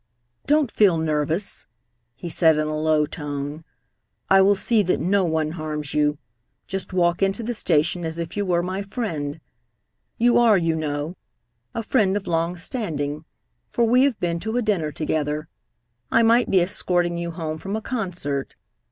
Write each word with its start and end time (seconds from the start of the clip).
"Don't 0.47 0.71
feel 0.71 0.97
nervous," 0.97 1.67
he 2.15 2.27
said 2.27 2.57
in 2.57 2.65
a 2.65 2.75
low 2.75 3.05
tone. 3.05 3.63
"I 4.31 4.41
will 4.41 4.55
see 4.55 4.81
that 4.81 4.99
no 4.99 5.25
one 5.25 5.51
harms 5.51 5.93
you. 5.93 6.17
Just 6.65 6.91
walk 6.91 7.21
into 7.21 7.43
the 7.43 7.53
station 7.53 8.03
as 8.03 8.17
if 8.17 8.35
you 8.35 8.43
were 8.43 8.63
my 8.63 8.81
friend. 8.81 9.39
You 10.17 10.39
are, 10.39 10.57
you 10.57 10.75
know, 10.75 11.17
a 11.75 11.83
friend 11.83 12.17
of 12.17 12.25
long 12.25 12.57
standing, 12.57 13.25
for 13.67 13.83
we 13.85 14.03
have 14.05 14.19
been 14.19 14.39
to 14.39 14.57
a 14.57 14.63
dinner 14.63 14.91
together. 14.91 15.47
I 16.11 16.23
might 16.23 16.49
be 16.49 16.61
escorting 16.61 17.19
you 17.19 17.29
home 17.29 17.59
from 17.59 17.75
a 17.75 17.79
concert. 17.81 18.55